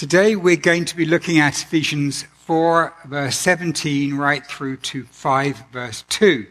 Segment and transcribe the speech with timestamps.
[0.00, 5.64] Today we're going to be looking at Ephesians 4, verse 17, right through to 5,
[5.72, 6.46] verse 2.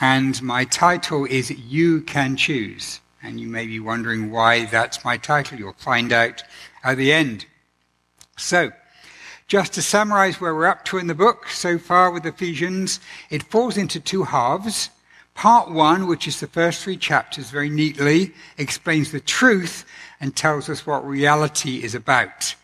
[0.00, 2.98] And my title is You Can Choose.
[3.22, 5.56] And you may be wondering why that's my title.
[5.56, 6.42] You'll find out
[6.82, 7.46] at the end.
[8.36, 8.72] So,
[9.46, 12.98] just to summarize where we're up to in the book so far with Ephesians,
[13.30, 14.90] it falls into two halves.
[15.34, 19.84] Part one, which is the first three chapters, very neatly explains the truth
[20.20, 22.54] and tells us what reality is about.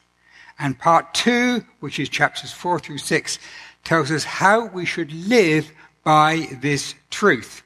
[0.59, 3.39] And part two, which is chapters four through six,
[3.85, 5.73] tells us how we should live
[6.05, 7.63] by this truth.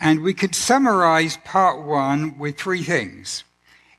[0.00, 3.44] And we could summarize part one with three things.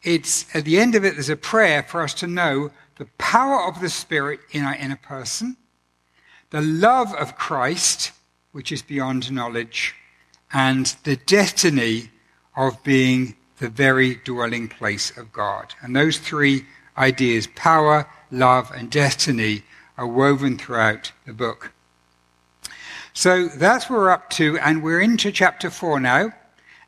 [0.04, 3.68] It's at the end of it, there's a prayer for us to know the power
[3.68, 5.58] of the Spirit in our inner person,
[6.52, 8.12] the love of Christ,
[8.52, 9.96] which is beyond knowledge,
[10.54, 12.12] and the destiny
[12.56, 15.74] of being the very dwelling place of God.
[15.82, 16.66] And those three
[16.98, 19.64] ideas, power, love, and destiny,
[19.98, 21.72] are woven throughout the book.
[23.14, 26.34] So that's what we're up to, and we're into chapter 4 now,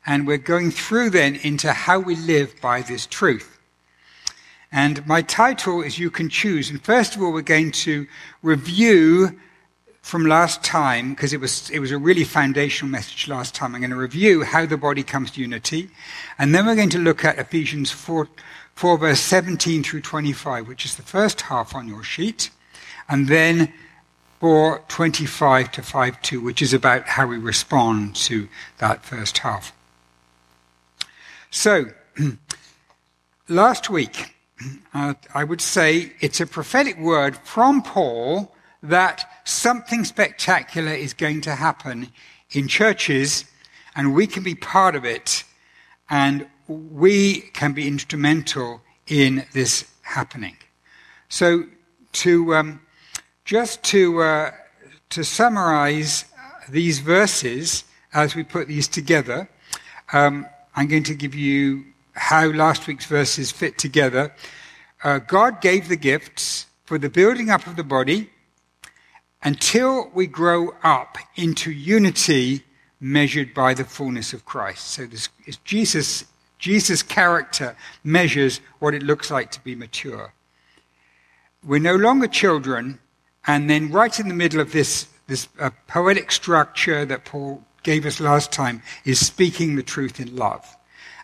[0.04, 3.58] and we're going through then into how we live by this truth.
[4.70, 6.68] And my title is You Can Choose.
[6.68, 8.06] And first of all, we're going to
[8.42, 9.40] review
[10.08, 13.74] from last time, because it was, it was a really foundational message last time.
[13.74, 15.90] I'm going to review how the body comes to unity.
[16.38, 18.26] And then we're going to look at Ephesians 4,
[18.74, 22.48] 4 verse 17 through 25, which is the first half on your sheet.
[23.06, 23.70] And then
[24.40, 28.48] 4, 25 to 5, 2, which is about how we respond to
[28.78, 29.74] that first half.
[31.50, 31.84] So,
[33.50, 34.34] last week,
[34.94, 41.40] uh, I would say it's a prophetic word from Paul that something spectacular is going
[41.42, 42.08] to happen
[42.50, 43.44] in churches,
[43.96, 45.44] and we can be part of it,
[46.08, 50.56] and we can be instrumental in this happening.
[51.28, 51.64] So,
[52.12, 52.80] to um,
[53.44, 54.50] just to uh,
[55.10, 56.24] to summarize
[56.68, 59.48] these verses as we put these together,
[60.12, 60.46] um,
[60.76, 64.34] I'm going to give you how last week's verses fit together.
[65.04, 68.30] Uh, God gave the gifts for the building up of the body
[69.42, 72.64] until we grow up into unity
[73.00, 74.88] measured by the fullness of Christ.
[74.88, 76.24] So this is Jesus,
[76.58, 80.32] Jesus' character measures what it looks like to be mature.
[81.64, 82.98] We're no longer children,
[83.46, 88.06] and then right in the middle of this, this uh, poetic structure that Paul gave
[88.06, 90.76] us last time is speaking the truth in love.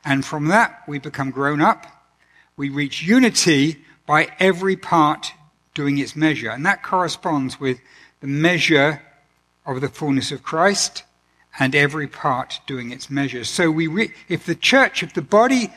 [0.05, 1.87] And from that, we become grown up.
[2.57, 5.33] We reach unity by every part
[5.75, 6.51] doing its measure.
[6.51, 7.81] And that corresponds with
[8.25, 9.03] the measure
[9.67, 11.03] of the fullness of Christ
[11.59, 13.45] and every part doing its measure.
[13.45, 15.71] So we re- if the church, if the body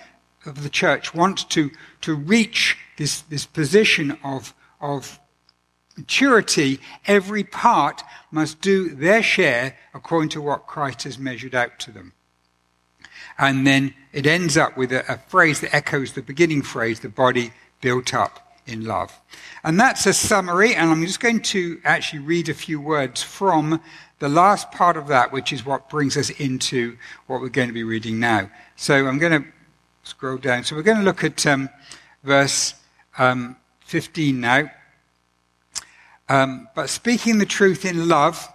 [0.45, 5.19] of the church wants to, to reach this, this position of, of
[5.97, 11.91] maturity, every part must do their share according to what Christ has measured out to
[11.91, 12.13] them.
[13.37, 17.09] And then it ends up with a, a phrase that echoes the beginning phrase, the
[17.09, 19.19] body built up in love.
[19.63, 23.81] And that's a summary, and I'm just going to actually read a few words from
[24.19, 26.97] the last part of that, which is what brings us into
[27.27, 28.49] what we're going to be reading now.
[28.75, 29.47] So I'm going to
[30.03, 30.63] scroll down.
[30.63, 31.69] So we're going to look at um,
[32.23, 32.73] verse
[33.17, 34.71] um, 15 now.
[36.29, 38.47] Um, but speaking the truth in love,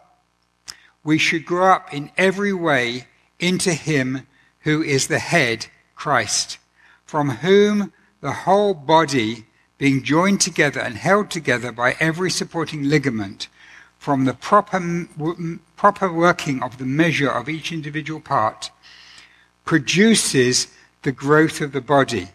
[1.04, 3.06] we should grow up in every way
[3.38, 4.26] into Him
[4.60, 6.58] who is the head, Christ,
[7.04, 9.46] from whom the whole body
[9.82, 13.48] being joined together and held together by every supporting ligament
[13.98, 15.08] from the proper,
[15.76, 18.70] proper working of the measure of each individual part,
[19.64, 20.68] produces
[21.02, 22.28] the growth of the body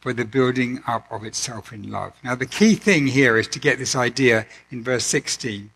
[0.00, 2.14] for the building up of itself in love.
[2.24, 5.70] Now, the key thing here is to get this idea in verse 16.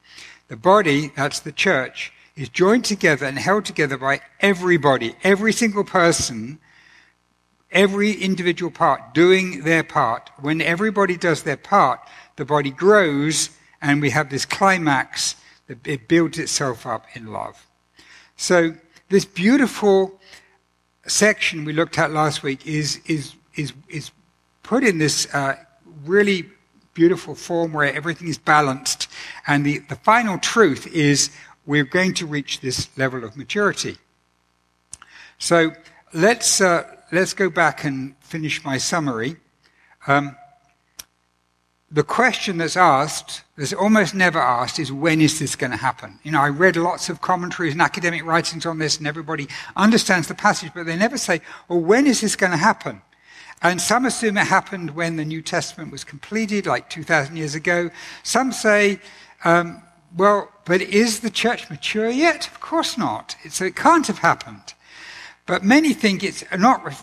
[0.49, 5.85] The body, that's the church, is joined together and held together by everybody, every single
[5.85, 6.59] person
[7.71, 10.31] every individual part doing their part.
[10.39, 12.01] When everybody does their part,
[12.37, 13.51] the body grows
[13.83, 15.37] and we have this climax
[15.67, 17.67] that it builds itself up in love.
[18.37, 18.75] So
[19.09, 20.19] this beautiful
[21.07, 24.11] section we looked at last week is, is, is, is
[24.63, 25.57] put in this uh,
[26.05, 26.49] really
[26.95, 29.09] beautiful form where everything is balanced.
[29.47, 31.31] And the, the final truth is
[31.67, 33.97] we're going to reach this level of maturity.
[35.39, 35.73] So
[36.13, 39.37] let's, uh, let's go back and finish my summary.
[40.07, 40.37] Um,
[41.91, 46.19] the question that's asked, that's almost never asked, is when is this going to happen?
[46.25, 50.27] You know, I read lots of commentaries and academic writings on this, and everybody understands
[50.27, 53.03] the passage, but they never say, well, when is this going to happen?
[53.63, 57.91] And some assume it happened when the New Testament was completed, like 2,000 years ago.
[58.23, 59.01] Some say,
[59.45, 59.83] um,
[60.17, 62.49] well, but is the church mature yet?
[62.49, 63.37] Of course not.
[63.49, 64.75] So it can't have happened.
[65.47, 66.95] But many think it's not re-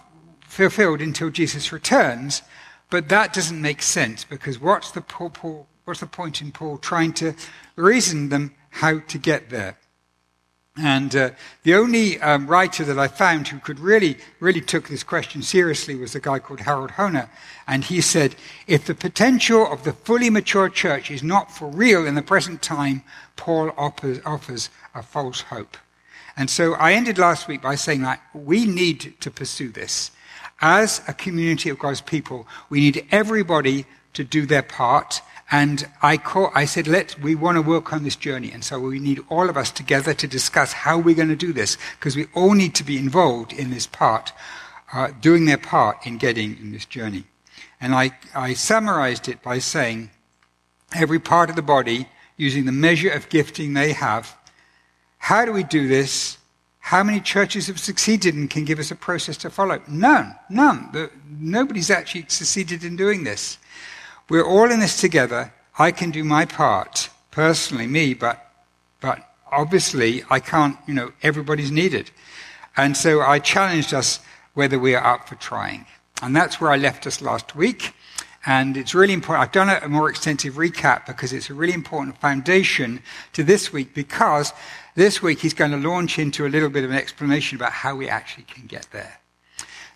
[0.41, 2.41] fulfilled until Jesus returns,
[2.89, 6.77] but that doesn't make sense because what's the, Paul, Paul, what's the point in Paul
[6.77, 7.33] trying to
[7.75, 9.77] reason them how to get there?
[10.75, 11.29] And uh,
[11.61, 15.93] the only um, writer that I found who could really, really took this question seriously
[15.93, 17.29] was a guy called Harold Hoehner.
[17.67, 18.35] And he said,
[18.65, 22.63] if the potential of the fully mature church is not for real in the present
[22.63, 23.03] time,
[23.35, 25.77] Paul offers, offers a false hope.
[26.35, 30.11] And so I ended last week by saying that we need to pursue this.
[30.61, 35.21] As a community of God's people, we need everybody to do their part
[35.53, 38.51] and I, call, I said, let we want to work on this journey.
[38.51, 41.53] And so we need all of us together to discuss how we're going to do
[41.53, 44.33] this, because we all need to be involved in this part,
[44.93, 47.25] uh, doing their part in getting in this journey.
[47.79, 50.09] And I, I summarized it by saying,
[50.95, 54.35] every part of the body, using the measure of gifting they have,
[55.23, 56.37] how do we do this?
[56.79, 59.81] How many churches have succeeded and can give us a process to follow?
[59.87, 60.35] None.
[60.49, 60.89] None.
[60.91, 61.09] The,
[61.39, 63.57] nobody's actually succeeded in doing this.
[64.27, 65.53] We're all in this together.
[65.79, 68.51] I can do my part, personally, me, but,
[68.99, 72.11] but obviously I can't, you know, everybody's needed.
[72.75, 74.19] And so I challenged us
[74.55, 75.85] whether we are up for trying.
[76.21, 77.93] And that's where I left us last week.
[78.45, 79.43] And it's really important.
[79.43, 83.01] I've done a, more extensive recap because it's a really important foundation
[83.33, 84.51] to this week because
[84.95, 87.95] this week he's going to launch into a little bit of an explanation about how
[87.95, 89.19] we actually can get there.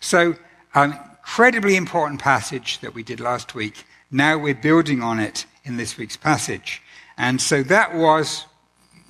[0.00, 0.36] So,
[0.74, 3.84] um, incredibly important passage that we did last week.
[4.10, 6.80] Now we're building on it in this week's passage.
[7.18, 8.46] And so that was,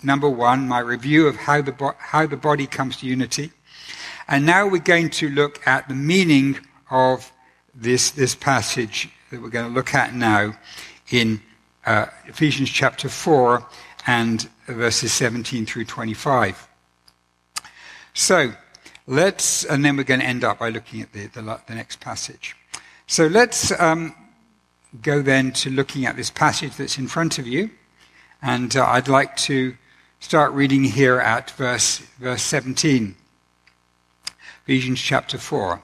[0.02, 3.52] number one, my review of how the, bo- how the body comes to unity.
[4.26, 6.58] And now we're going to look at the meaning
[6.90, 7.30] of
[7.72, 10.54] this, this passage that we're going to look at now
[11.10, 11.40] in
[11.84, 13.66] uh, Ephesians chapter 4
[14.06, 16.68] and verses 17 through 25.
[18.14, 18.52] So,
[19.06, 22.00] let's, and then we're going to end up by looking at the, the, the next
[22.00, 22.56] passage.
[23.06, 24.14] So let's um,
[25.02, 27.70] go then to looking at this passage that's in front of you.
[28.42, 29.76] And uh, I'd like to
[30.20, 33.16] start reading here at verse, verse 17.
[34.64, 35.82] Ephesians chapter 4.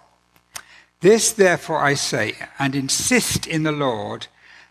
[1.04, 4.26] This, therefore, I say, and insist in the Lord,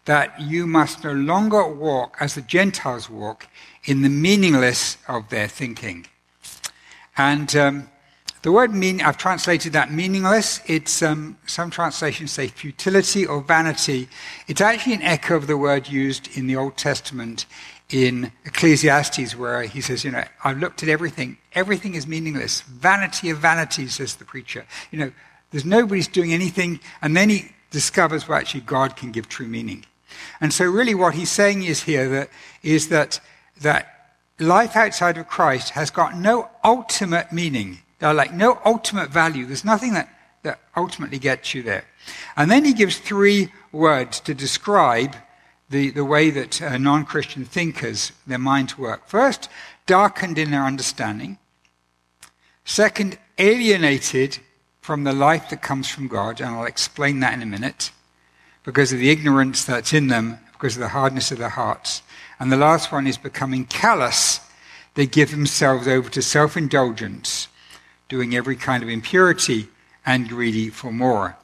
[0.06, 3.46] that you must no longer walk as the Gentiles walk
[3.84, 6.08] in the meaningless of their thinking.
[7.16, 7.90] And um,
[8.42, 10.60] the word mean, I've translated that meaningless.
[10.66, 14.10] It's, um, some translations say futility or vanity.
[14.48, 17.46] It's actually an echo of the word used in the Old Testament
[17.92, 21.38] in Ecclesiastes, where he says, you know, I've looked at everything.
[21.54, 22.62] Everything is meaningless.
[22.62, 24.66] Vanity of vanities, says the preacher.
[24.90, 25.12] You know,
[25.54, 26.80] there's nobody's doing anything.
[27.02, 29.86] And then he discovers, well, actually, God can give true meaning.
[30.42, 32.30] And so really what he's saying is here that,
[32.64, 33.20] is that,
[33.62, 37.80] that life outside of Christ has got no ultimate meaning.
[38.02, 39.46] Like no ultimate value.
[39.46, 40.10] There's nothing that,
[40.42, 41.86] that ultimately gets you there.
[42.36, 45.16] And then he gives three words to describe
[45.70, 49.08] the, the way that uh, non Christian thinkers, their minds work.
[49.08, 49.50] First,
[49.86, 51.38] darkened in their understanding.
[52.66, 54.40] Second, alienated
[54.84, 57.92] from the life that comes from God, and I'll explain that in a minute,
[58.66, 62.02] because of the ignorance that's in them, because of the hardness of their hearts.
[62.38, 64.42] And the last one is becoming callous.
[64.96, 67.48] They give themselves over to self indulgence
[68.10, 69.70] doing every kind of impurity
[70.06, 71.38] and greedy for more.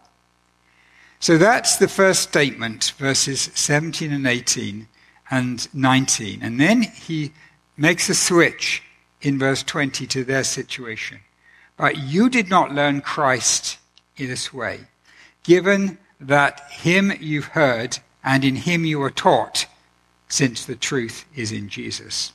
[1.21, 4.85] So that's the first statement, verses 17 and 18
[5.31, 6.43] and 19.
[6.43, 7.31] And then he
[7.77, 8.83] makes a switch
[9.21, 11.21] in verse 20 to their situation.
[11.79, 13.77] But you did not learn Christ
[14.17, 14.81] in this way,
[15.43, 19.65] given that him you've heard and in him you are taught,
[20.27, 22.33] since the truth is in Jesus.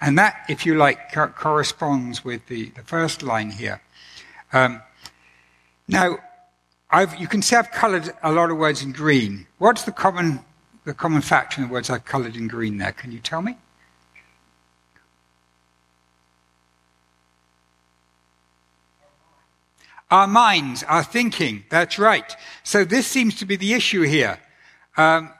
[0.00, 3.80] And that, if you like, co- corresponds with the, the first line here.
[4.52, 4.82] Um,
[5.86, 6.18] now,
[6.90, 9.46] I've, you can see I've coloured a lot of words in green.
[9.58, 10.40] What's the common,
[10.84, 12.92] the common factor in the words I've coloured in green there?
[12.92, 13.56] Can you tell me?
[20.12, 21.64] Our minds, our thinking.
[21.70, 22.36] That's right.
[22.64, 24.38] So this seems to be the issue here.
[24.98, 25.32] Um,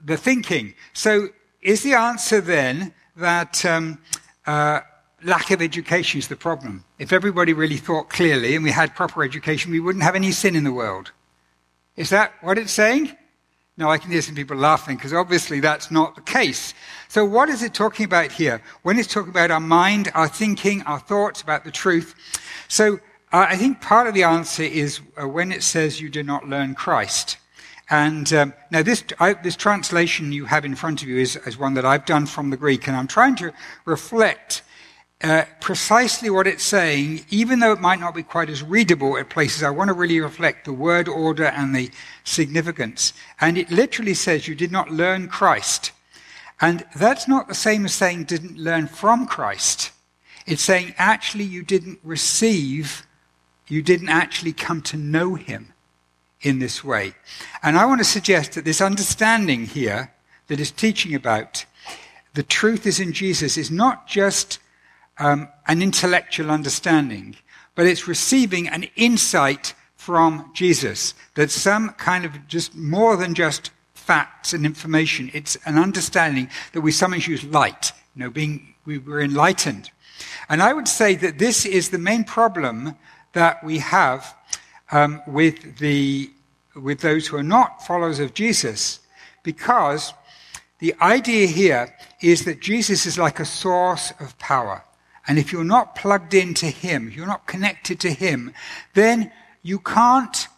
[0.00, 0.74] the thinking.
[0.92, 1.30] So
[1.62, 3.98] is the answer then that um,
[4.46, 4.82] uh,
[5.24, 6.84] lack of education is the problem.
[7.00, 10.54] If everybody really thought clearly and we had proper education, we wouldn't have any sin
[10.54, 11.10] in the world.
[11.96, 13.10] Is that what it's saying?
[13.76, 16.72] No, I can hear some people laughing because obviously that's not the case.
[17.08, 18.62] So what is it talking about here?
[18.82, 22.14] When it's talking about our mind, our thinking, our thoughts about the truth.
[22.68, 23.00] So
[23.32, 26.74] I think part of the answer is uh, when it says you do not learn
[26.74, 27.36] Christ.
[27.88, 31.58] And um, now this, I, this translation you have in front of you is, is,
[31.58, 33.52] one that I've done from the Greek, and I'm trying to
[33.84, 34.62] reflect
[35.22, 39.28] uh, precisely what it's saying, even though it might not be quite as readable at
[39.28, 39.62] places.
[39.62, 41.90] I want to really reflect the word order and the
[42.24, 43.12] significance.
[43.40, 45.92] And it literally says you did not learn Christ.
[46.60, 49.92] And that's not the same as saying didn't learn from Christ.
[50.46, 53.06] It's saying actually you didn't receive,
[53.70, 55.72] you didn't actually come to know him
[56.42, 57.14] in this way.
[57.62, 60.12] And I want to suggest that this understanding here
[60.48, 61.64] that is teaching about
[62.34, 64.58] the truth is in Jesus is not just
[65.18, 67.36] um, an intellectual understanding,
[67.74, 71.14] but it's receiving an insight from Jesus.
[71.34, 75.30] That's some kind of just more than just facts and information.
[75.34, 79.90] It's an understanding that we sometimes use light, you know, being, we were enlightened.
[80.48, 82.96] And I would say that this is the main problem
[83.32, 84.34] that we have
[84.92, 86.30] um, with the
[86.76, 89.00] with those who are not followers of Jesus,
[89.42, 90.12] because
[90.78, 94.84] the idea here is that Jesus is like a source of power.
[95.26, 98.54] And if you're not plugged into Him, you're not connected to Him,
[98.94, 99.30] then
[99.62, 100.48] you can't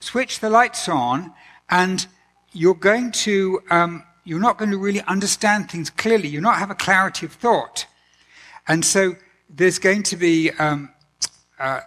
[0.00, 1.32] switch the lights on
[1.70, 2.06] and
[2.52, 6.28] you're going to, um, you're not going to really understand things clearly.
[6.28, 7.86] You're not have a clarity of thought.
[8.68, 9.16] And so
[9.48, 10.90] there's going to be um,
[11.58, 11.80] a,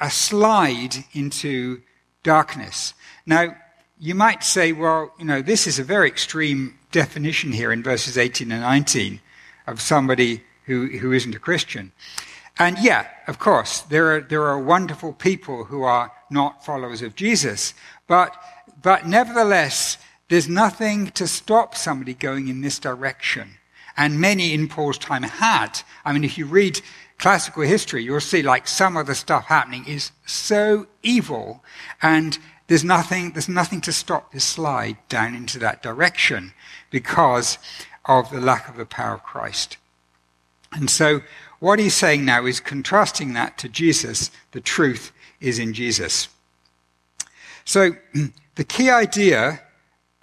[0.00, 1.82] a slide into
[2.22, 2.94] darkness.
[3.26, 3.56] Now,
[3.98, 8.16] you might say, well, you know, this is a very extreme definition here in verses
[8.16, 9.20] 18 and 19
[9.66, 11.92] of somebody who, who isn't a Christian.
[12.58, 17.14] And yeah, of course, there are, there are wonderful people who are not followers of
[17.14, 17.74] Jesus.
[18.06, 18.34] But,
[18.82, 23.54] but nevertheless, there's nothing to stop somebody going in this direction.
[23.96, 25.80] And many in Paul's time had.
[26.04, 26.80] I mean, if you read
[27.18, 31.62] classical history, you'll see like some of the stuff happening is so evil
[32.00, 36.52] and there's nothing, there's nothing to stop this slide down into that direction
[36.90, 37.58] because
[38.04, 39.78] of the lack of the power of Christ.
[40.72, 41.22] And so
[41.60, 44.30] what he's saying now is contrasting that to Jesus.
[44.52, 46.28] The truth is in Jesus.
[47.64, 47.92] So
[48.54, 49.62] the key idea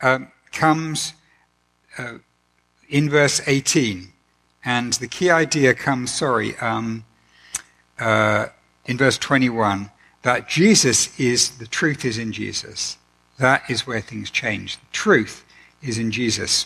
[0.01, 1.13] um, comes
[1.97, 2.19] uh,
[2.89, 4.13] in verse 18.
[4.65, 7.05] And the key idea comes, sorry, um,
[7.99, 8.47] uh,
[8.85, 9.91] in verse 21,
[10.23, 12.97] that Jesus is, the truth is in Jesus.
[13.37, 14.77] That is where things change.
[14.77, 15.45] The truth
[15.83, 16.65] is in Jesus.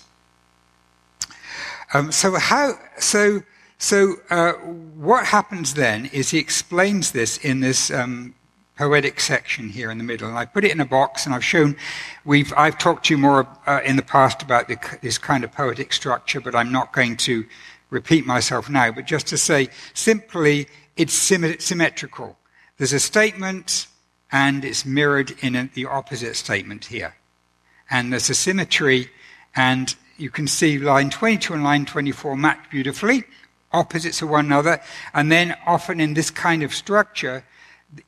[1.94, 3.44] Um, so how, so,
[3.78, 8.34] so, uh, what happens then is he explains this in this, um,
[8.80, 10.30] poetic section here in the middle.
[10.30, 11.76] And I put it in a box and I've shown,
[12.24, 15.52] we've, I've talked to you more uh, in the past about the, this kind of
[15.52, 17.46] poetic structure, but I'm not going to
[17.90, 22.38] repeat myself now, but just to say simply, it's symmetrical.
[22.78, 23.88] There's a statement
[24.32, 27.16] and it's mirrored in the opposite statement here.
[27.90, 29.10] And there's a symmetry
[29.56, 33.24] and you can see line 22 and line 24 match beautifully,
[33.72, 34.82] opposites of one another.
[35.14, 37.44] And then often in this kind of structure,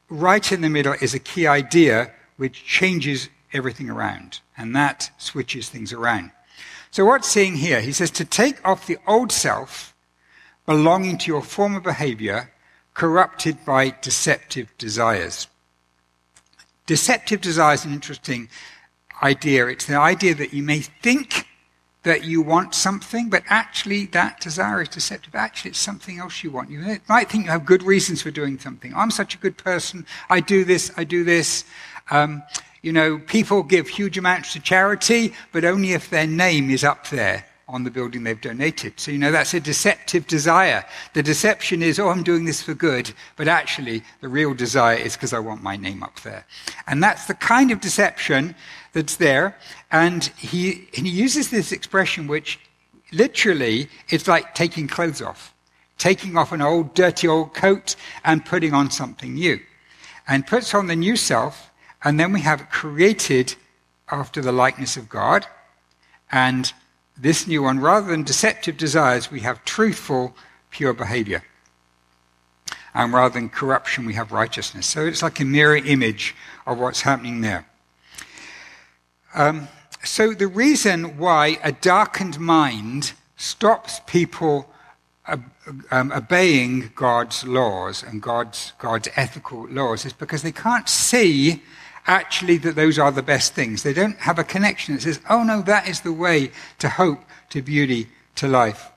[0.09, 4.41] right in the middle is a key idea which changes everything around.
[4.57, 6.31] And that switches things around.
[6.91, 7.79] So what's saying here?
[7.79, 9.95] He says to take off the old self
[10.65, 12.51] belonging to your former behavior
[12.93, 15.47] corrupted by deceptive desires.
[16.85, 18.49] Deceptive desires an interesting
[19.23, 19.67] idea.
[19.67, 21.47] It's the idea that you may think
[22.03, 25.35] that you want something, but actually that desire is deceptive.
[25.35, 26.69] Actually, it's something else you want.
[26.69, 28.93] You might think you have good reasons for doing something.
[28.95, 30.05] I'm such a good person.
[30.29, 30.91] I do this.
[30.97, 31.63] I do this.
[32.09, 32.43] Um,
[32.81, 37.07] you know, people give huge amounts to charity, but only if their name is up
[37.09, 38.99] there on the building they've donated.
[38.99, 40.83] So, you know, that's a deceptive desire.
[41.13, 45.15] The deception is, oh, I'm doing this for good, but actually the real desire is
[45.15, 46.45] because I want my name up there.
[46.87, 48.55] And that's the kind of deception
[48.93, 49.57] that's there.
[49.91, 52.59] And he, he uses this expression which
[53.13, 55.53] literally it's like taking clothes off,
[55.97, 57.95] taking off an old, dirty old coat
[58.25, 59.59] and putting on something new.
[60.27, 61.70] And puts on the new self
[62.03, 63.55] and then we have created
[64.09, 65.45] after the likeness of God.
[66.31, 66.71] And
[67.17, 70.35] this new one, rather than deceptive desires, we have truthful,
[70.71, 71.43] pure behavior.
[72.93, 74.85] And rather than corruption, we have righteousness.
[74.87, 77.65] So it's like a mirror image of what's happening there.
[79.33, 79.67] Um,
[80.03, 84.67] so the reason why a darkened mind stops people
[85.27, 91.61] um, obeying God's laws and God's, God's ethical laws is because they can't see
[92.07, 93.83] actually that those are the best things.
[93.83, 97.19] They don't have a connection that says, oh no, that is the way to hope,
[97.49, 98.91] to beauty, to life.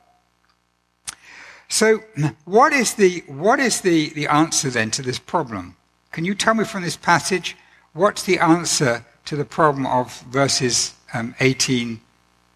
[1.68, 2.00] So,
[2.44, 5.76] what is the, what is the, the answer then to this problem?
[6.12, 7.56] Can you tell me from this passage
[7.92, 12.00] what's the answer to the problem of verses um, 18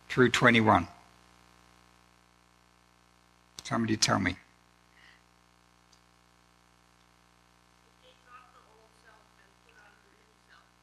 [0.08, 0.86] through 21?
[3.64, 4.36] Somebody tell me.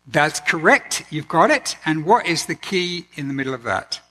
[0.07, 1.03] That's correct.
[1.09, 1.77] You've got it.
[1.85, 4.01] And what is the key in the middle of that?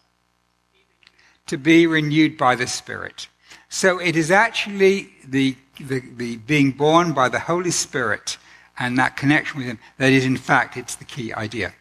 [1.49, 3.29] To be renewed by the Spirit.
[3.69, 8.39] So it is actually the, the, the being born by the Holy Spirit
[8.79, 11.73] and that connection with Him that is, in fact, it's the key idea.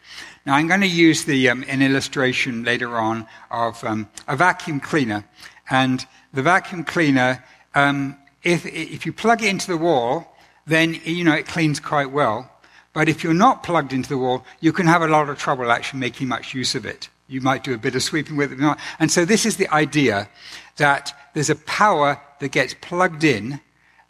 [0.46, 4.78] Now, I'm going to use the, um, an illustration later on of um, a vacuum
[4.78, 5.24] cleaner.
[5.70, 7.42] And the vacuum cleaner,
[7.74, 12.10] um, if, if you plug it into the wall, then, you know, it cleans quite
[12.10, 12.50] well.
[12.94, 15.70] But if you're not plugged into the wall, you can have a lot of trouble
[15.70, 17.10] actually making much use of it.
[17.28, 18.78] You might do a bit of sweeping with it.
[18.98, 20.28] And so this is the idea
[20.76, 23.60] that there's a power that gets plugged in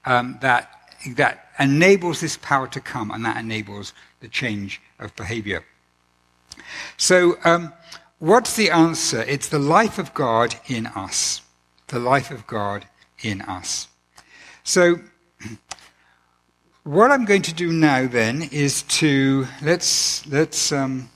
[0.04, 0.70] um, that,
[1.16, 5.64] that enables this power to come, and that enables the change of behavior.
[6.96, 7.72] So, um,
[8.18, 9.22] what's the answer?
[9.22, 11.40] It's the life of God in us.
[11.86, 12.86] The life of God
[13.22, 13.88] in us.
[14.62, 15.00] So,
[16.84, 21.08] what I'm going to do now then is to let's let's um,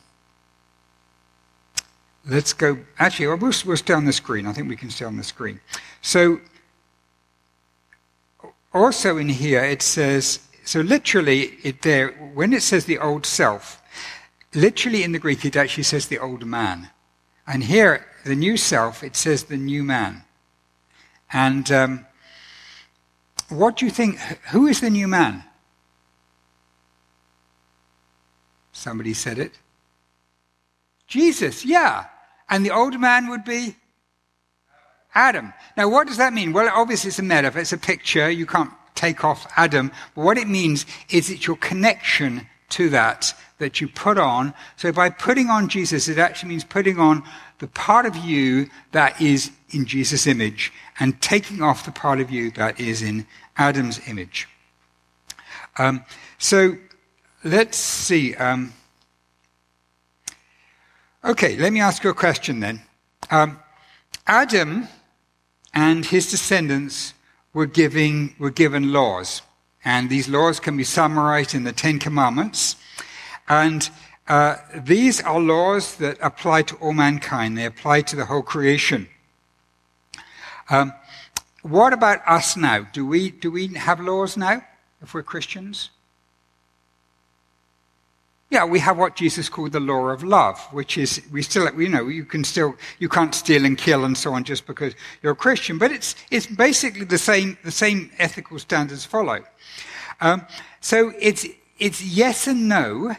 [2.27, 2.79] let's go.
[2.99, 4.47] Actually, we'll, we'll stay on the screen.
[4.47, 5.61] I think we can stay on the screen.
[6.01, 6.41] So,
[8.73, 10.81] also in here it says so.
[10.81, 13.83] Literally, it there when it says the old self,
[14.55, 16.89] literally in the Greek it actually says the old man,
[17.47, 20.25] and here the new self it says the new man.
[21.31, 22.07] And um,
[23.51, 24.19] what do you think?
[24.51, 25.45] Who is the new man?
[28.79, 29.53] Somebody said it.
[31.09, 32.05] Jesus, yeah.
[32.49, 33.75] And the old man would be
[35.15, 35.53] Adam.
[35.77, 36.53] Now, what does that mean?
[36.53, 38.31] Well, obviously, it's a metaphor, it's a picture.
[38.31, 39.91] You can't take off Adam.
[40.15, 44.55] But what it means is it's your connection to that that you put on.
[44.77, 47.25] So, by putting on Jesus, it actually means putting on
[47.59, 52.31] the part of you that is in Jesus' image and taking off the part of
[52.31, 54.47] you that is in Adam's image.
[55.79, 56.05] Um,
[56.39, 56.77] so,
[57.45, 58.35] let's see.
[58.35, 58.73] Um,
[61.25, 62.83] okay, let me ask you a question then.
[63.31, 63.59] Um,
[64.27, 64.89] Adam
[65.75, 67.15] and his descendants
[67.53, 69.43] were, giving, were given laws,
[69.85, 72.77] and these laws can be summarized in the Ten Commandments.
[73.49, 73.89] And
[74.27, 79.09] uh, these are laws that apply to all mankind, they apply to the whole creation.
[80.71, 80.93] Um,
[81.63, 82.87] what about us now?
[82.93, 84.63] Do we, do we have laws now
[85.03, 85.91] if we're Christians?
[88.51, 91.89] Yeah, we have what Jesus called the law of love, which is we still, you
[91.89, 95.33] know, you can still, you can't steal and kill and so on just because you're
[95.33, 99.45] a Christian, but it's it's basically the same the same ethical standards follow.
[100.23, 100.47] Um,
[100.81, 101.47] so it's
[101.79, 103.15] it's yes and no.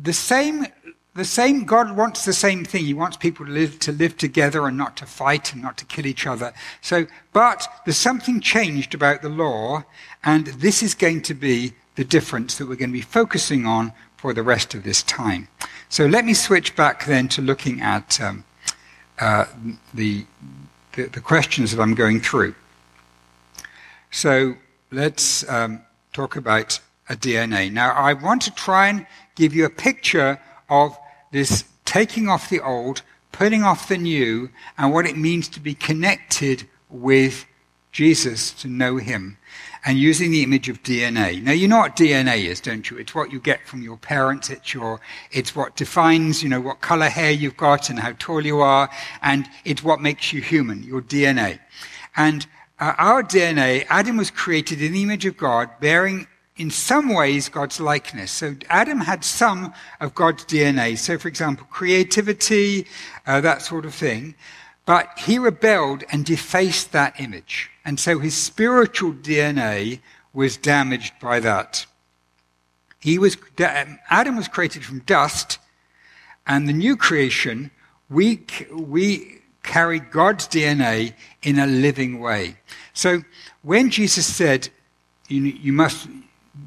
[0.00, 0.66] The same
[1.14, 2.86] the same God wants the same thing.
[2.86, 5.84] He wants people to live to live together and not to fight and not to
[5.84, 6.54] kill each other.
[6.80, 9.84] So, but there's something changed about the law,
[10.24, 13.92] and this is going to be the difference that we're going to be focusing on
[14.24, 15.46] for the rest of this time.
[15.90, 18.42] So let me switch back then to looking at um,
[19.20, 19.44] uh,
[19.92, 20.24] the,
[20.94, 22.54] the, the, questions that I'm going through.
[24.10, 24.54] So
[24.90, 25.82] let's um,
[26.14, 27.70] talk about a DNA.
[27.70, 30.96] Now, I want to try and give you a picture of
[31.30, 35.74] this taking off the old, putting off the new, and what it means to be
[35.74, 37.44] connected with
[37.94, 39.38] Jesus, to know Him
[39.84, 41.40] and using the image of DNA.
[41.40, 42.96] Now, you know what DNA is, don't you?
[42.96, 44.50] It's what you get from your parents.
[44.50, 48.44] It's your, it's what defines, you know, what color hair you've got and how tall
[48.44, 48.90] you are.
[49.22, 51.60] And it's what makes you human, your DNA.
[52.16, 52.46] And
[52.80, 56.26] uh, our DNA, Adam was created in the image of God, bearing
[56.56, 58.32] in some ways God's likeness.
[58.32, 60.98] So Adam had some of God's DNA.
[60.98, 62.88] So, for example, creativity,
[63.24, 64.34] uh, that sort of thing.
[64.84, 67.70] But he rebelled and defaced that image.
[67.84, 70.00] And so his spiritual DNA
[70.32, 71.86] was damaged by that.
[73.00, 75.58] He was, um, Adam was created from dust,
[76.46, 77.70] and the new creation,
[78.08, 82.56] we, we carry God's DNA in a living way.
[82.92, 83.22] So
[83.62, 84.68] when Jesus said,
[85.28, 86.08] you, you must,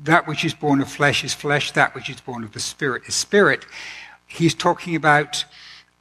[0.03, 3.03] that which is born of flesh is flesh, that which is born of the spirit
[3.07, 3.65] is spirit,
[4.27, 5.45] he's talking about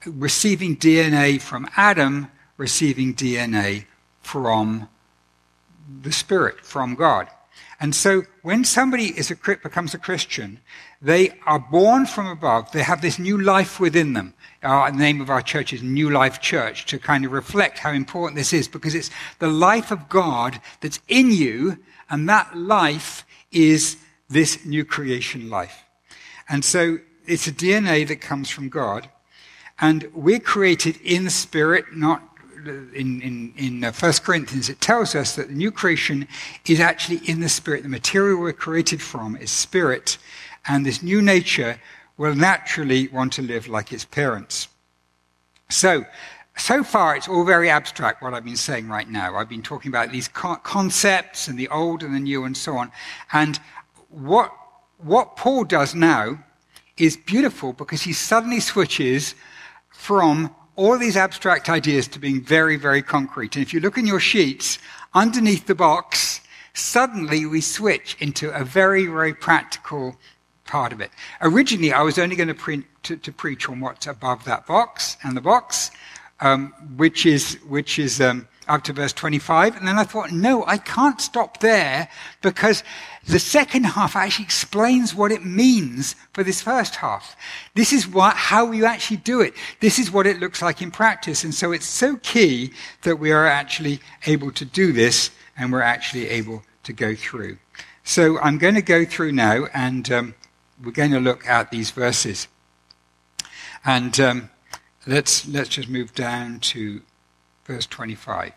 [0.04, 3.84] receiving DNA from Adam, receiving DNA
[4.22, 4.88] from
[6.02, 7.28] the Spirit, from God.
[7.78, 10.60] And so when somebody is a, becomes a Christian,
[11.02, 12.72] they are born from above.
[12.72, 14.34] They have this new life within them.
[14.62, 17.90] Our, the name of our church is New Life Church to kind of reflect how
[17.92, 23.26] important this is because it's the life of God that's in you and that life
[23.52, 25.84] is this new creation life.
[26.48, 29.08] And so it's a DNA that comes from God.
[29.78, 32.35] And we're created in spirit, not
[32.68, 36.26] in, in, in uh, 1 Corinthians, it tells us that the new creation
[36.66, 37.82] is actually in the spirit.
[37.82, 40.18] The material we're created from is spirit.
[40.66, 41.80] And this new nature
[42.16, 44.68] will naturally want to live like its parents.
[45.68, 46.04] So,
[46.56, 49.36] so far, it's all very abstract, what I've been saying right now.
[49.36, 52.90] I've been talking about these concepts and the old and the new and so on.
[53.32, 53.60] And
[54.08, 54.52] what,
[54.98, 56.38] what Paul does now
[56.96, 59.34] is beautiful because he suddenly switches
[59.90, 63.56] from all these abstract ideas to being very, very concrete.
[63.56, 64.78] And if you look in your sheets,
[65.14, 66.40] underneath the box,
[66.74, 70.16] suddenly we switch into a very, very practical
[70.66, 71.10] part of it.
[71.40, 75.16] Originally, I was only going to, print, to, to preach on what's above that box
[75.22, 75.90] and the box,
[76.40, 79.76] um, which is, which is um, up to verse 25.
[79.76, 82.08] And then I thought, no, I can't stop there
[82.42, 82.82] because
[83.26, 87.36] the second half actually explains what it means for this first half.
[87.74, 89.54] This is what, how you actually do it.
[89.80, 91.44] This is what it looks like in practice.
[91.44, 92.72] And so it's so key
[93.02, 97.58] that we are actually able to do this and we're actually able to go through.
[98.04, 100.34] So I'm going to go through now and um,
[100.82, 102.46] we're going to look at these verses.
[103.84, 104.50] And um,
[105.06, 107.02] let's, let's just move down to
[107.64, 108.52] verse 25.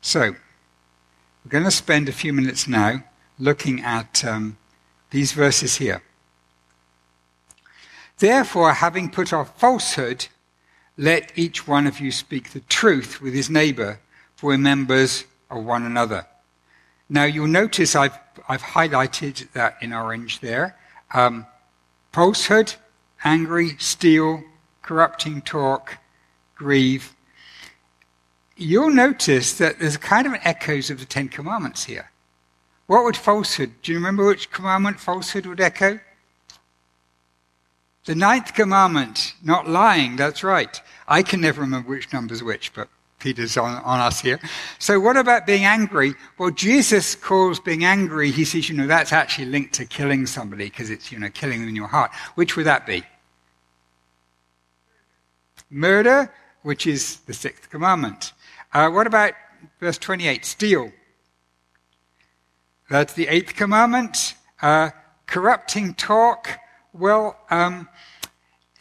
[0.00, 0.34] So,
[1.44, 3.04] we're going to spend a few minutes now
[3.38, 4.58] looking at um,
[5.10, 6.02] these verses here.
[8.18, 10.26] Therefore, having put off falsehood,
[10.98, 14.00] let each one of you speak the truth with his neighbor,
[14.36, 16.26] for we're members of one another.
[17.08, 20.76] Now, you'll notice I've, I've highlighted that in orange there.
[21.12, 21.46] Um,
[22.12, 22.74] falsehood,
[23.24, 24.42] angry, steal,
[24.90, 25.98] corrupting talk,
[26.56, 27.14] grieve,
[28.56, 32.10] you'll notice that there's kind of echoes of the Ten Commandments here.
[32.88, 33.70] What would falsehood?
[33.82, 36.00] Do you remember which commandment falsehood would echo?
[38.06, 40.82] The ninth commandment, not lying, that's right.
[41.06, 42.88] I can never remember which number's which, but
[43.20, 44.40] Peter's on, on us here.
[44.80, 46.14] So what about being angry?
[46.36, 50.64] Well, Jesus calls being angry, he says, you know, that's actually linked to killing somebody
[50.64, 52.10] because it's, you know, killing them in your heart.
[52.34, 53.04] Which would that be?
[55.70, 58.32] Murder, which is the sixth commandment.
[58.72, 59.34] Uh, what about
[59.78, 60.44] verse 28?
[60.44, 60.92] Steal.
[62.88, 64.34] That's the eighth commandment.
[64.60, 64.90] Uh,
[65.26, 66.58] corrupting talk.
[66.92, 67.88] Well, um,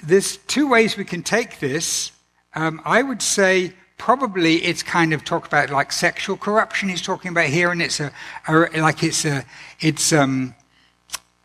[0.04, 2.12] there's two ways we can take this.
[2.56, 7.30] Um, I would say probably it's kind of talk about like sexual corruption he's talking
[7.30, 8.12] about here, and it's a,
[8.47, 9.45] a like it's a
[9.80, 10.56] it's um,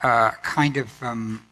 [0.02, 1.44] uh, kind of um,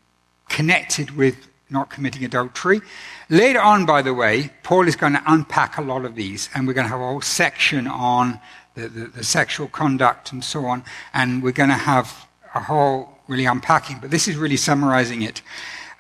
[0.49, 2.81] connected with not committing adultery.
[3.29, 6.67] Later on, by the way, Paul is going to unpack a lot of these, and
[6.67, 8.41] we're going to have a whole section on
[8.75, 13.19] the, the, the sexual conduct and so on, and we're going to have a whole
[13.29, 15.43] really unpacking, but this is really summarizing it.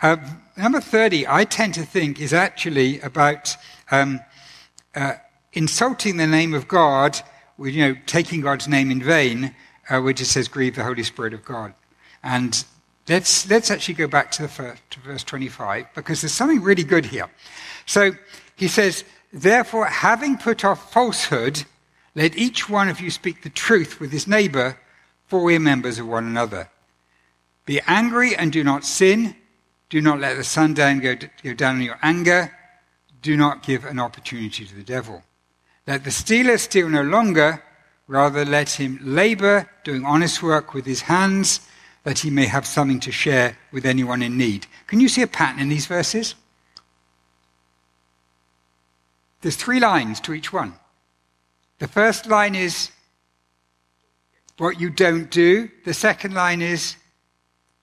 [0.03, 0.17] Uh,
[0.57, 3.57] number 30, I tend to think, is actually about
[3.91, 4.21] um,
[4.95, 5.15] uh,
[5.53, 7.21] insulting the name of God,
[7.59, 9.55] you know, taking God's name in vain,
[9.89, 11.75] uh, which it says, grieve the Holy Spirit of God.
[12.23, 12.65] And
[13.09, 16.85] Let's, let's actually go back to, the first, to verse 25 because there's something really
[16.85, 17.29] good here.
[17.87, 18.12] So
[18.57, 21.65] he says, Therefore, having put off falsehood,
[22.15, 24.79] let each one of you speak the truth with his neighbor,
[25.27, 26.69] for we are members of one another.
[27.65, 29.35] Be angry and do not sin.
[29.88, 32.53] Do not let the sun down go, go down in your anger.
[33.21, 35.23] Do not give an opportunity to the devil.
[35.87, 37.62] Let the stealer steal no longer.
[38.07, 41.61] Rather, let him labor, doing honest work with his hands
[42.05, 44.67] that he may have something to share with anyone in need.
[44.87, 46.35] Can you see a pattern in these verses?
[49.41, 50.75] There's three lines to each one.
[51.79, 52.91] The first line is
[54.59, 56.97] what you don't do, the second line is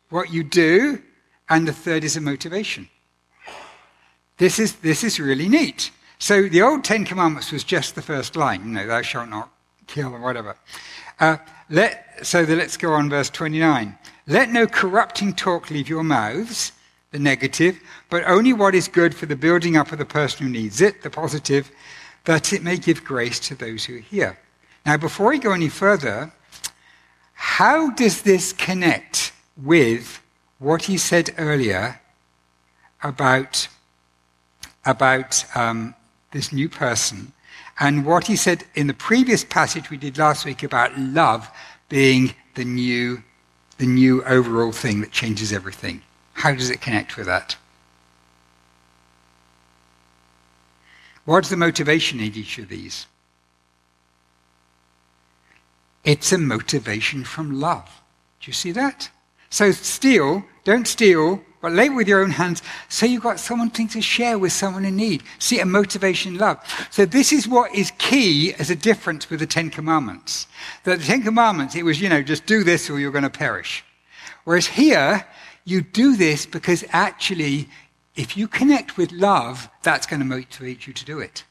[0.09, 1.01] what you do,
[1.49, 2.87] and the third is a motivation.
[4.37, 5.91] This is, this is really neat.
[6.17, 9.51] So the old Ten Commandments was just the first line, you know, thou shalt not
[9.89, 10.55] kill or whatever.
[11.19, 11.37] Uh,
[11.69, 13.97] let, so the, let's go on, verse 29.
[14.27, 16.71] Let no corrupting talk leave your mouths,
[17.11, 20.51] the negative, but only what is good for the building up of the person who
[20.51, 21.71] needs it, the positive,
[22.25, 24.37] that it may give grace to those who hear.
[24.85, 26.31] Now, before we go any further,
[27.33, 30.21] how does this connect with
[30.59, 31.99] what he said earlier
[33.01, 33.67] about,
[34.85, 35.95] about um,
[36.31, 37.33] this new person
[37.79, 41.49] and what he said in the previous passage we did last week about love
[41.87, 43.23] being the new,
[43.77, 46.01] the new overall thing that changes everything.
[46.33, 47.55] How does it connect with that?
[51.23, 53.05] What's the motivation in each of these?
[56.03, 58.01] It's a motivation from love.
[58.41, 59.09] Do you see that?
[59.49, 64.01] So steal, don't steal, but labor with your own hands so you've got something to
[64.01, 65.23] share with someone in need.
[65.39, 66.59] See, a motivation love.
[66.89, 70.47] So this is what is key as a difference with the Ten Commandments.
[70.83, 73.29] That the Ten Commandments, it was, you know, just do this or you're going to
[73.29, 73.83] perish.
[74.45, 75.25] Whereas here,
[75.65, 77.69] you do this because actually,
[78.15, 81.43] if you connect with love, that's going to motivate you to do it.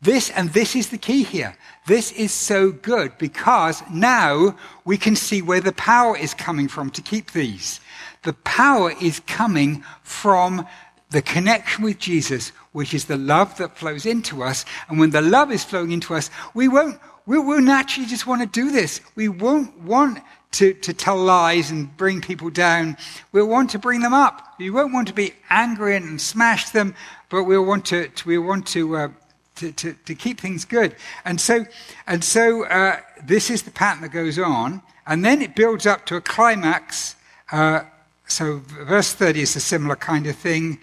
[0.00, 1.56] This, and this is the key here.
[1.86, 6.90] This is so good because now we can see where the power is coming from
[6.90, 7.80] to keep these.
[8.28, 10.66] The power is coming from
[11.08, 14.66] the connection with Jesus, which is the love that flows into us.
[14.90, 18.42] And when the love is flowing into us, we won't, we will naturally just want
[18.42, 19.00] to do this.
[19.14, 20.18] We won't want
[20.52, 22.98] to, to tell lies and bring people down.
[23.32, 24.56] We'll want to bring them up.
[24.58, 26.94] We won't want to be angry and smash them,
[27.30, 29.08] but we'll want to, to we want to, uh,
[29.54, 30.94] to, to, to, keep things good.
[31.24, 31.64] And so,
[32.06, 34.82] and so uh, this is the pattern that goes on.
[35.06, 37.16] And then it builds up to a climax.
[37.50, 37.84] Uh,
[38.28, 40.78] so verse 30 is a similar kind of thing.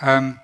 [0.00, 0.38] Um,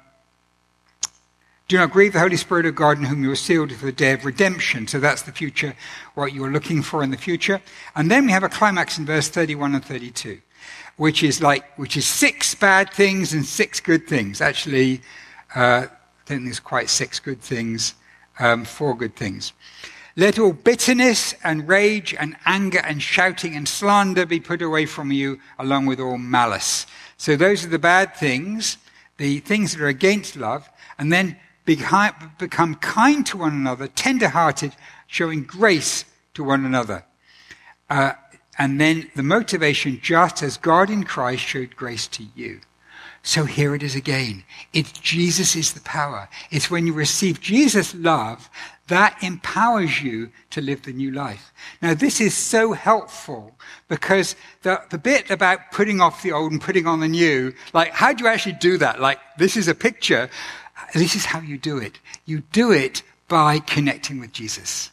[1.69, 3.93] do not grieve the Holy Spirit of God in whom you are sealed for the
[3.93, 4.89] day of redemption.
[4.89, 5.77] So that's the future,
[6.15, 7.61] what you're looking for in the future.
[7.95, 10.41] And then we have a climax in verse 31 and 32,
[10.97, 14.41] which is like, which is six bad things and six good things.
[14.41, 15.03] Actually,
[15.55, 15.91] uh, I don't
[16.25, 17.93] think there's quite six good things,
[18.39, 19.53] um, four good things.
[20.19, 25.13] Let all bitterness and rage and anger and shouting and slander be put away from
[25.13, 26.87] you, along with all malice.
[27.19, 28.79] So those are the bad things,
[29.19, 34.75] the things that are against love, and then become kind to one another, tender hearted,
[35.07, 36.05] showing grace
[36.35, 37.05] to one another.
[37.89, 38.15] Uh,
[38.59, 42.59] and then the motivation, just as God in Christ showed grace to you.
[43.23, 44.43] So here it is again.
[44.73, 46.29] It's Jesus is the power.
[46.51, 48.51] It's when you receive Jesus' love
[48.89, 51.53] that empowers you to live the new life.
[51.81, 53.55] Now, this is so helpful
[53.89, 57.93] because the, the bit about putting off the old and putting on the new, like,
[57.93, 59.01] how do you actually do that?
[59.01, 60.29] Like, this is a picture.
[60.95, 61.99] This is how you do it.
[62.27, 64.91] You do it by connecting with Jesus.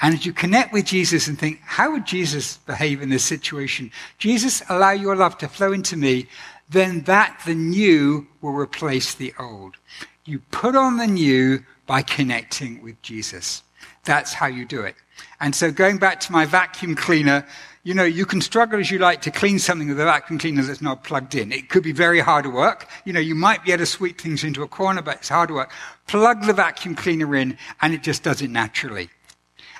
[0.00, 3.90] And as you connect with Jesus and think, how would Jesus behave in this situation?
[4.18, 6.28] Jesus, allow your love to flow into me
[6.70, 9.76] then that the new will replace the old.
[10.24, 13.62] You put on the new by connecting with Jesus.
[14.04, 14.94] That's how you do it.
[15.40, 17.46] And so going back to my vacuum cleaner,
[17.82, 20.62] you know, you can struggle as you like to clean something with a vacuum cleaner
[20.62, 21.50] that's not plugged in.
[21.50, 22.88] It could be very hard work.
[23.06, 25.50] You know, you might be able to sweep things into a corner, but it's hard
[25.50, 25.72] work.
[26.06, 29.08] Plug the vacuum cleaner in and it just does it naturally.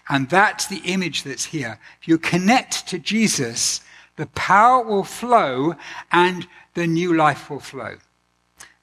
[0.09, 1.79] And that's the image that's here.
[2.01, 3.83] If you connect to Jesus,
[4.17, 5.75] the power will flow
[6.11, 7.99] and the new life will flow.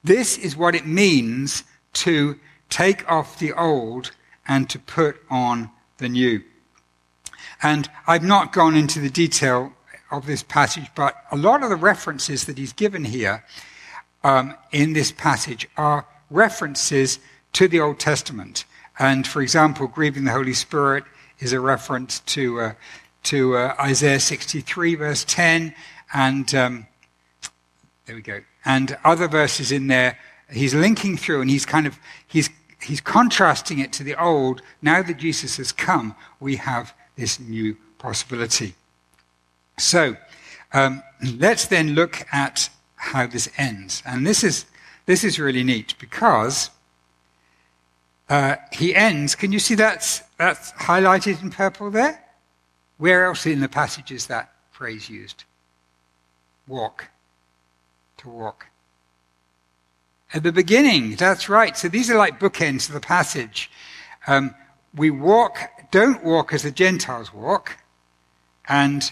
[0.04, 4.12] This is what it means to take off the old
[4.46, 6.42] and to put on the new.
[7.62, 9.72] And I've not gone into the detail
[10.10, 13.44] of this passage, but a lot of the references that he's given here
[14.22, 17.18] um, in this passage are references
[17.54, 18.64] to the Old Testament.
[18.98, 21.04] And for example, grieving the Holy Spirit
[21.38, 22.72] is a reference to, uh,
[23.24, 25.74] to uh, Isaiah 63, verse 10,
[26.14, 26.86] and um,
[28.06, 28.40] there we go.
[28.64, 30.18] And other verses in there,
[30.50, 34.62] he's linking through and he's kind of, he's, he's contrasting it to the old.
[34.82, 38.74] Now that Jesus has come, we have this new possibility.
[39.78, 40.16] So,
[40.72, 41.02] um,
[41.38, 44.02] let's then look at how this ends.
[44.06, 44.66] And this is,
[45.06, 46.70] this is really neat because
[48.28, 49.34] uh, he ends.
[49.34, 52.22] Can you see that's, that's highlighted in purple there?
[52.98, 55.44] Where else in the passage is that phrase used?
[56.66, 57.08] Walk
[58.18, 58.66] to walk.
[60.34, 61.76] At the beginning, that's right.
[61.76, 63.70] So these are like bookends to the passage.
[64.26, 64.54] Um,
[64.94, 65.58] we walk,
[65.90, 67.76] don't walk as the Gentiles walk,
[68.68, 69.10] and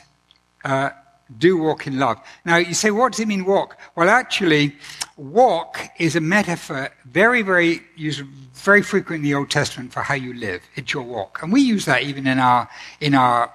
[0.64, 0.90] uh,
[1.38, 2.18] do walk in love.
[2.44, 3.78] Now, you say, what does it mean walk?
[3.94, 4.76] Well, actually,
[5.16, 8.22] walk is a metaphor very, very used
[8.54, 10.62] very frequently in the Old Testament for how you live.
[10.74, 11.42] It's your walk.
[11.42, 12.68] And we use that even in our,
[13.00, 13.52] in our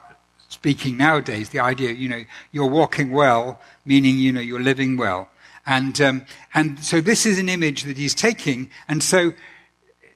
[0.50, 1.50] speaking nowadays.
[1.50, 5.30] The idea, you know, you're walking well, meaning, you know, you're living well.
[5.70, 8.72] And, um, and so this is an image that he's taking.
[8.88, 9.34] And so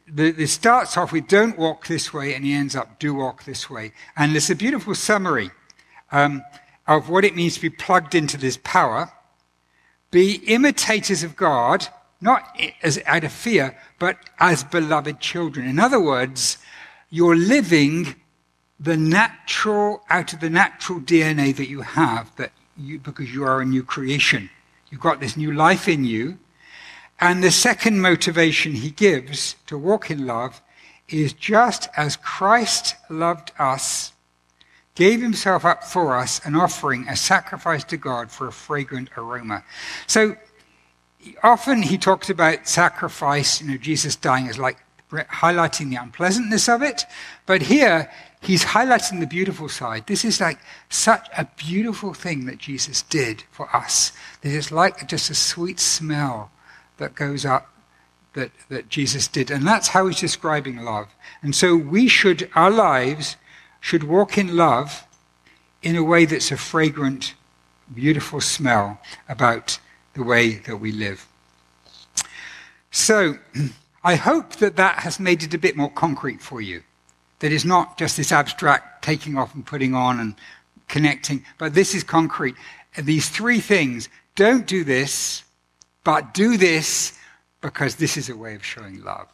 [0.08, 3.70] the, starts off with don't walk this way, and he ends up do walk this
[3.70, 3.94] way.
[4.18, 5.52] And it's a beautiful summary
[6.12, 6.42] um,
[6.88, 9.12] of what it means to be plugged into this power.
[10.10, 11.88] Be imitators of God,
[12.20, 12.44] not
[12.82, 15.68] as out of fear, but as beloved children.
[15.68, 16.58] In other words,
[17.12, 18.16] you're living
[18.80, 23.62] the natural, out of the natural DNA that you have, that you, because you are
[23.62, 24.50] a new creation.
[24.94, 26.38] You've got this new life in you.
[27.20, 30.62] And the second motivation he gives to walk in love
[31.10, 34.14] is just as Christ loved us,
[34.94, 39.64] gave himself up for us, an offering, a sacrifice to God for a fragrant aroma.
[40.06, 40.36] So
[41.42, 44.78] often he talks about sacrifice, you know, Jesus dying is like
[45.14, 47.06] highlighting the unpleasantness of it.
[47.46, 50.08] But here, he's highlighting the beautiful side.
[50.08, 54.12] This is like such a beautiful thing that Jesus did for us.
[54.42, 56.52] That it's like just a sweet smell
[56.98, 57.70] that goes up
[58.34, 59.52] that, that Jesus did.
[59.52, 61.08] And that's how he's describing love.
[61.42, 63.38] And so we should, our lives
[63.80, 65.06] should walk in love
[65.82, 67.36] in a way that's a fragrant,
[67.94, 69.80] beautiful smell about
[70.14, 71.28] the way that we live.
[72.92, 73.38] So,
[74.04, 76.84] I hope that that has made it a bit more concrete for you.
[77.40, 80.36] That it's not just this abstract taking off and putting on and
[80.88, 82.56] connecting, but this is concrete.
[82.98, 85.44] These three things don't do this,
[86.04, 87.18] but do this
[87.62, 89.28] because this is a way of showing love.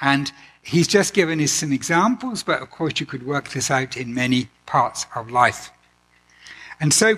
[0.00, 3.96] And he's just given us some examples, but of course you could work this out
[3.96, 5.70] in many parts of life.
[6.80, 7.16] And so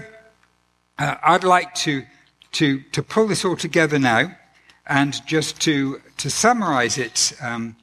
[0.98, 2.04] uh, I'd like to,
[2.52, 4.36] to, to pull this all together now
[4.86, 7.76] and just to, to summarize it um,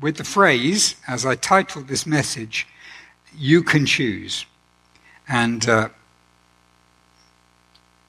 [0.00, 2.66] with the phrase, as I titled this message,
[3.36, 4.44] you can choose.
[5.28, 5.88] And uh,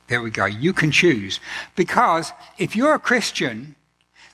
[0.08, 1.40] there we go, you can choose.
[1.76, 3.76] Because if you're a Christian,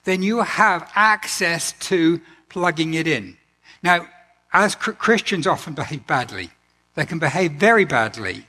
[0.06, 3.38] then you have access to plugging it in.
[3.84, 4.08] Now,
[4.53, 6.49] as Christians often behave badly,
[6.95, 8.47] they can behave very badly,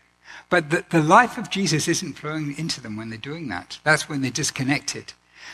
[0.48, 3.78] but the, the life of Jesus isn't flowing into them when they're doing that.
[3.84, 5.12] That's when they're disconnected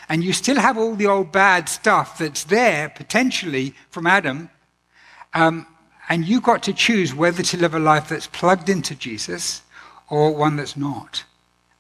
[0.09, 4.51] and you still have all the old bad stuff that's there potentially from Adam,
[5.33, 5.67] um,
[6.09, 9.62] and you've got to choose whether to live a life that's plugged into Jesus
[10.11, 11.25] or one that's not.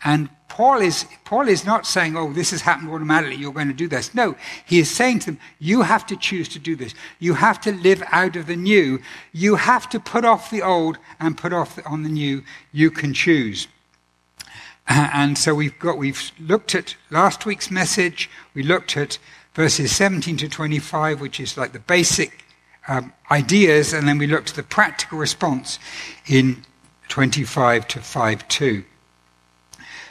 [0.02, 3.74] And Paul is, Paul is not saying, oh, this has happened automatically, you're going to
[3.74, 4.14] do this.
[4.14, 6.94] No, he is saying to them, you have to choose to do this.
[7.18, 9.00] You have to live out of the new.
[9.32, 12.44] You have to put off the old and put off on the new.
[12.70, 13.66] You can choose.
[14.88, 18.28] And so we've got, we've looked at last week's message.
[18.52, 19.18] We looked at
[19.54, 22.44] verses 17 to 25, which is like the basic
[22.88, 25.78] um, ideas, and then we looked at the practical response
[26.26, 26.64] in
[27.08, 28.84] 25 to 5 2.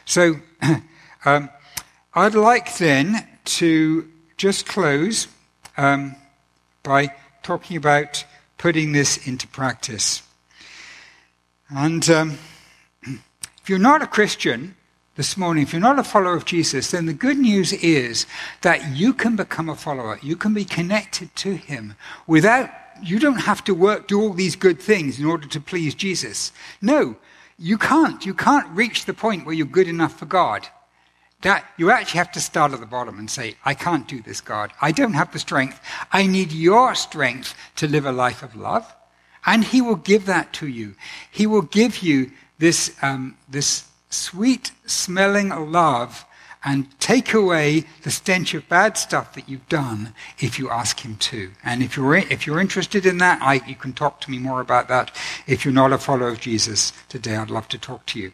[0.04, 0.36] So
[1.24, 1.50] um,
[2.14, 5.28] I'd like then to just close
[5.76, 6.16] um,
[6.82, 8.24] by talking about
[8.58, 10.22] putting this into practice.
[11.68, 12.38] And um,
[13.64, 14.76] if you're not a Christian
[15.14, 18.26] this morning, if you're not a follower of Jesus, then the good news is
[18.60, 20.18] that you can become a follower.
[20.22, 21.94] You can be connected to him
[22.26, 22.68] without,
[23.02, 26.52] you don't have to work, do all these good things in order to please Jesus.
[26.82, 27.16] No,
[27.58, 28.26] you can't.
[28.26, 30.68] You can't reach the point where you're good enough for God.
[31.40, 34.42] That you actually have to start at the bottom and say, I can't do this,
[34.42, 34.72] God.
[34.82, 35.80] I don't have the strength.
[36.12, 38.94] I need your strength to live a life of love.
[39.46, 40.96] And he will give that to you.
[41.30, 46.24] He will give you this, um, this sweet smelling love
[46.64, 51.16] and take away the stench of bad stuff that you've done if you ask him
[51.16, 51.50] to.
[51.62, 54.62] And if you're, if you're interested in that, I, you can talk to me more
[54.62, 55.14] about that.
[55.46, 58.32] If you're not a follower of Jesus today, I'd love to talk to you.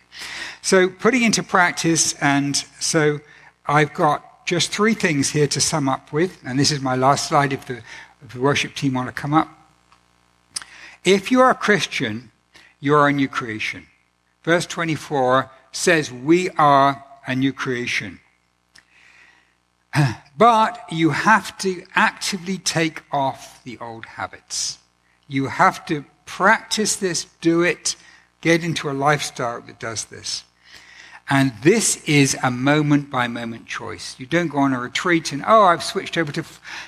[0.63, 3.19] So putting into practice, and so
[3.67, 7.29] I've got just three things here to sum up with, and this is my last
[7.29, 7.83] slide if the,
[8.23, 9.49] if the worship team want to come up.
[11.05, 12.31] If you are a Christian,
[12.79, 13.87] you are a new creation
[14.42, 18.20] verse 24 says, We are a new creation.
[20.37, 24.79] But you have to actively take off the old habits.
[25.29, 27.94] You have to practice this, do it,
[28.40, 30.44] get into a lifestyle that does this.
[31.33, 34.19] And this is a moment by moment choice.
[34.19, 36.45] You don't go on a retreat and, oh, I've switched over to,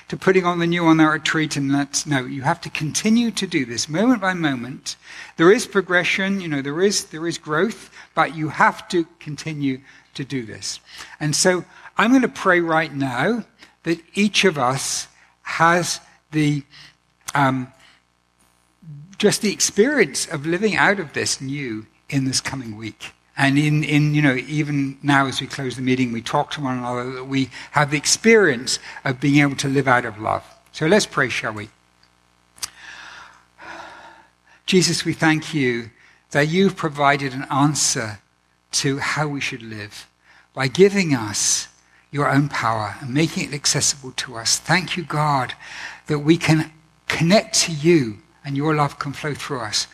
[0.09, 3.31] to putting on the new on that retreat and that's, no, you have to continue
[3.31, 4.97] to do this moment by moment.
[5.37, 9.79] There is progression, you know, there is, there is growth, but you have to continue
[10.15, 10.81] to do this.
[11.21, 11.63] And so
[11.97, 13.45] I'm going to pray right now
[13.83, 15.07] that each of us
[15.43, 16.01] has
[16.31, 16.63] the,
[17.33, 17.71] um,
[19.17, 23.13] just the experience of living out of this new in this coming week.
[23.35, 26.61] And in, in, you know, even now as we close the meeting, we talk to
[26.61, 30.43] one another that we have the experience of being able to live out of love.
[30.71, 31.69] So let's pray, shall we?
[34.65, 35.89] Jesus, we thank you
[36.31, 38.19] that you've provided an answer
[38.71, 40.07] to how we should live
[40.53, 41.67] by giving us
[42.11, 44.59] your own power and making it accessible to us.
[44.59, 45.53] Thank you, God,
[46.07, 46.71] that we can
[47.07, 49.87] connect to you and your love can flow through us.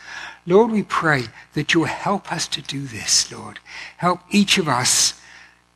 [0.49, 3.59] Lord, we pray that you'll help us to do this, Lord.
[3.97, 5.13] Help each of us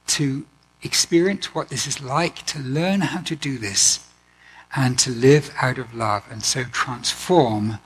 [0.08, 0.48] to
[0.82, 4.10] experience what this is like, to learn how to do this,
[4.76, 7.78] and to live out of love, and so transform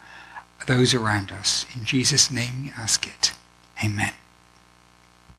[0.65, 1.65] those around us.
[1.75, 3.33] In Jesus' name we ask it.
[3.83, 4.13] Amen.